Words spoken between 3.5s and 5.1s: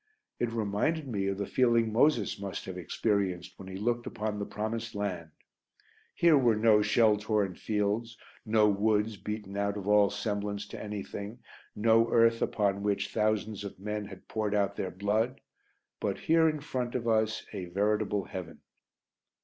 when he looked upon the Promised